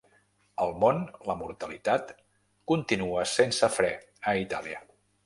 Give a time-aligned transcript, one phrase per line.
[0.63, 1.01] Al món,
[1.31, 2.09] la mortalitat
[2.73, 3.91] continua sense fre
[4.33, 4.81] a Itàlia.